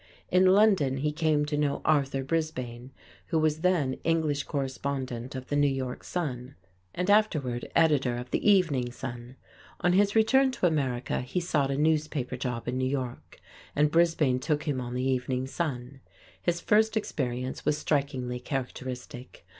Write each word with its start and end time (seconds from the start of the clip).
In 0.31 0.47
London 0.47 0.97
he 0.97 1.11
came 1.11 1.45
to 1.45 1.55
know 1.55 1.79
Arthur 1.85 2.23
Brisbane, 2.23 2.89
who 3.27 3.37
was 3.37 3.59
then 3.61 3.99
English 4.03 4.45
correspondent 4.45 5.35
of 5.35 5.49
the 5.49 5.55
New 5.55 5.67
York 5.67 6.03
Sun, 6.03 6.55
and 6.95 7.07
afterward 7.07 7.69
editor 7.75 8.17
of 8.17 8.31
the 8.31 8.43
Evening 8.49 8.91
Sun. 8.91 9.35
On 9.81 9.93
his 9.93 10.15
return 10.15 10.49
to 10.53 10.65
America 10.65 11.21
he 11.21 11.39
sought 11.39 11.69
a 11.69 11.77
newspaper 11.77 12.35
job 12.35 12.67
in 12.67 12.79
New 12.79 12.89
York, 12.89 13.39
and 13.75 13.91
Brisbane 13.91 14.39
took 14.39 14.63
him 14.63 14.81
on 14.81 14.95
the 14.95 15.03
Evening 15.05 15.45
Sun. 15.45 15.99
His 16.41 16.61
first 16.61 16.97
experience 16.97 17.63
was 17.63 17.77
strikingly 17.77 18.39
characteristic. 18.39 19.45